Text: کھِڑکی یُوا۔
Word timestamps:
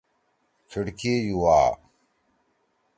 کھِڑکی 0.69 1.13
یُوا۔ 1.27 1.59